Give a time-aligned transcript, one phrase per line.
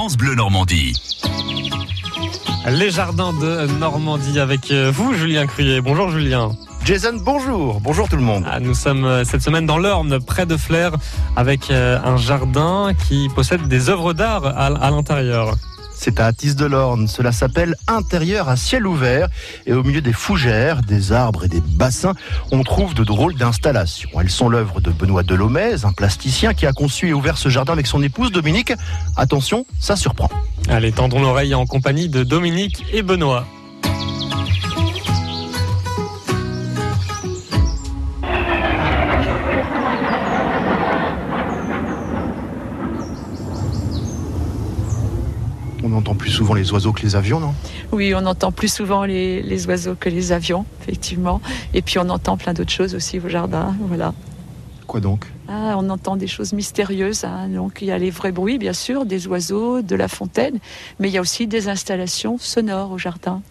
[0.00, 0.94] France Bleu Normandie.
[2.66, 5.82] Les jardins de Normandie avec euh, vous, Julien Cruyer.
[5.82, 6.52] Bonjour Julien.
[6.86, 7.82] Jason, bonjour.
[7.82, 8.46] Bonjour tout le monde.
[8.50, 10.92] Ah, nous sommes euh, cette semaine dans l'Orne, près de Flers,
[11.36, 15.56] avec euh, un jardin qui possède des œuvres d'art à l'intérieur.
[16.02, 17.08] C'est à Atis de l'Orne.
[17.08, 19.28] Cela s'appelle Intérieur à ciel ouvert.
[19.66, 22.14] Et au milieu des fougères, des arbres et des bassins,
[22.52, 24.08] on trouve de drôles d'installations.
[24.18, 27.74] Elles sont l'œuvre de Benoît Delomez, un plasticien qui a conçu et ouvert ce jardin
[27.74, 28.72] avec son épouse Dominique.
[29.18, 30.30] Attention, ça surprend.
[30.70, 33.44] Allez, tendons l'oreille en compagnie de Dominique et Benoît.
[45.90, 47.52] On entend plus souvent les oiseaux que les avions, non?
[47.90, 51.40] Oui, on entend plus souvent les, les, oiseaux que les avions, effectivement.
[51.74, 53.74] Et puis on entend plein d'autres choses aussi au jardin.
[53.88, 54.14] Voilà.
[54.86, 55.26] Quoi donc?
[55.48, 57.24] Ah, On entend des choses mystérieuses.
[57.24, 57.48] Hein.
[57.48, 60.58] Donc il y a les vrais bruits, bien sûr, des oiseaux, de la fontaine,
[61.00, 63.42] mais il y a aussi des installations sonores au jardin.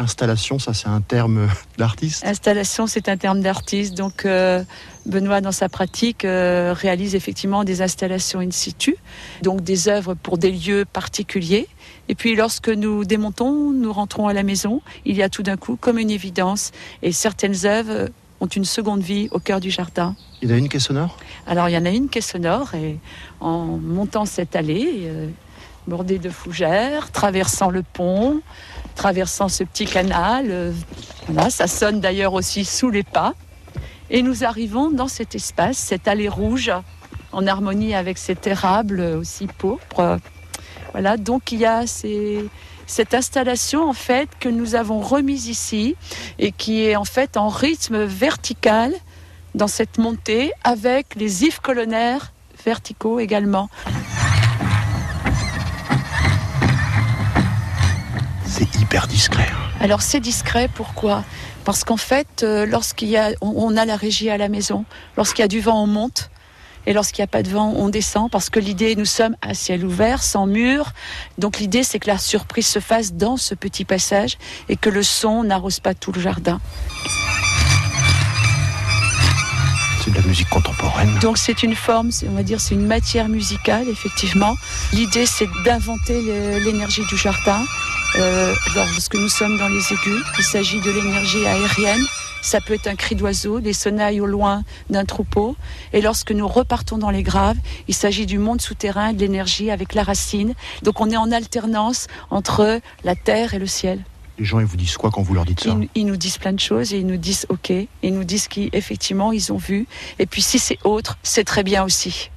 [0.00, 3.94] Installation, ça c'est un terme d'artiste Installation, c'est un terme d'artiste.
[3.94, 4.64] Donc euh,
[5.06, 8.96] Benoît, dans sa pratique, euh, réalise effectivement des installations in situ,
[9.42, 11.68] donc des œuvres pour des lieux particuliers.
[12.08, 15.56] Et puis lorsque nous démontons, nous rentrons à la maison, il y a tout d'un
[15.56, 16.72] coup comme une évidence.
[17.02, 18.08] Et certaines œuvres
[18.40, 20.16] ont une seconde vie au cœur du jardin.
[20.40, 21.18] Il y en a une qui est sonore?
[21.46, 22.98] Alors il y en a une qui est sonore et
[23.40, 25.28] en montant cette allée, euh,
[25.86, 28.40] bordée de fougères, traversant le pont,
[28.94, 30.72] traversant ce petit canal, euh,
[31.28, 33.34] voilà, ça sonne d'ailleurs aussi sous les pas.
[34.10, 36.72] Et nous arrivons dans cet espace, cette allée rouge,
[37.32, 40.18] en harmonie avec cet érable aussi pourpre.
[40.92, 45.94] Voilà, donc il y a cette installation en fait que nous avons remise ici
[46.38, 48.92] et qui est en fait en rythme vertical
[49.54, 52.32] dans cette montée avec les ifs colonnaires
[52.64, 53.68] verticaux également.
[58.90, 59.48] Hyper discret.
[59.78, 61.22] Alors c'est discret, pourquoi?
[61.64, 64.84] Parce qu'en fait, euh, lorsqu'il y a, on, a la régie à la maison,
[65.16, 66.30] lorsqu'il y a du vent, on monte.
[66.86, 69.54] Et lorsqu'il n'y a pas de vent, on descend parce que l'idée, nous sommes à
[69.54, 70.92] ciel ouvert, sans mur.
[71.38, 75.04] Donc l'idée, c'est que la surprise se fasse dans ce petit passage et que le
[75.04, 76.60] son n'arrose pas tout le jardin.
[80.04, 81.16] C'est de la musique contemporaine.
[81.20, 84.56] Donc c'est une forme, on va dire, c'est une matière musicale, effectivement.
[84.92, 86.20] L'idée, c'est d'inventer
[86.64, 87.62] l'énergie du jardin.
[88.16, 92.04] Euh, lorsque nous sommes dans les aigus, il s'agit de l'énergie aérienne.
[92.42, 95.56] Ça peut être un cri d'oiseau, des sonnailles au loin d'un troupeau.
[95.92, 97.56] Et lorsque nous repartons dans les graves,
[97.86, 100.54] il s'agit du monde souterrain, de l'énergie avec la racine.
[100.82, 104.02] Donc on est en alternance entre la terre et le ciel.
[104.38, 106.38] Les gens, ils vous disent quoi quand vous leur dites ça ils, ils, nous disent
[106.38, 107.70] plein de choses et ils nous disent OK.
[107.70, 109.86] Ils nous disent qu'effectivement, ils ont vu.
[110.18, 112.30] Et puis si c'est autre, c'est très bien aussi.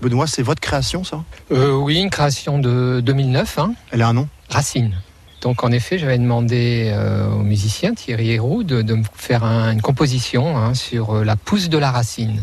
[0.00, 1.24] Benoît, c'est votre création, ça?
[1.50, 3.58] Euh, Oui, une création de 2009.
[3.58, 3.74] Hein.
[3.90, 4.28] Elle a un nom?
[4.48, 4.94] Racine.
[5.42, 9.82] Donc en effet, j'avais demandé euh, au musicien Thierry Héroux de, me faire un, une
[9.82, 12.42] composition hein, sur euh, la pousse de la racine.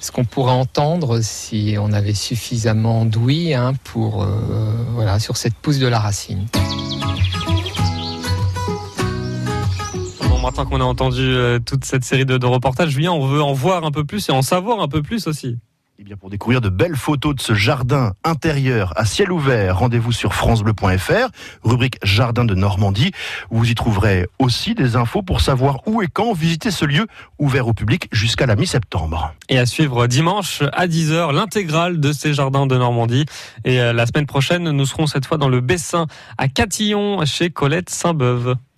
[0.00, 4.26] Ce qu'on pourrait entendre si on avait suffisamment d'ouïe hein, euh,
[4.90, 6.46] voilà sur cette pousse de la racine.
[10.42, 11.34] Maintenant qu'on a entendu
[11.64, 14.32] toute cette série de, de reportages, Julien, on veut en voir un peu plus et
[14.32, 15.56] en savoir un peu plus aussi.
[15.96, 20.10] Eh bien, pour découvrir de belles photos de ce jardin intérieur à ciel ouvert, rendez-vous
[20.10, 21.28] sur francebleu.fr,
[21.62, 23.12] rubrique Jardin de Normandie.
[23.50, 27.06] Vous y trouverez aussi des infos pour savoir où et quand visiter ce lieu
[27.38, 29.34] ouvert au public jusqu'à la mi-septembre.
[29.48, 33.26] Et à suivre dimanche à 10h, l'intégrale de ces jardins de Normandie.
[33.64, 37.50] Et euh, la semaine prochaine, nous serons cette fois dans le Bessin à Catillon chez
[37.50, 38.56] Colette Saint-Beuve.